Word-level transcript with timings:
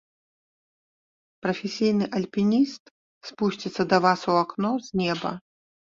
Прафесійны 1.47 2.05
альпініст 2.21 2.83
спусціцца 3.31 3.81
да 3.95 4.05
вас 4.11 4.19
у 4.35 4.43
акно 4.43 4.71
з 4.91 5.07
неба. 5.07 5.31